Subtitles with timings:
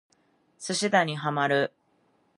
[0.57, 1.71] 寿司打にハマる